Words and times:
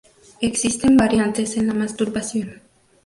Existen 0.41 0.97
variantes 0.97 1.57
en 1.57 1.67
la 1.67 1.75
masturbación. 1.75 2.63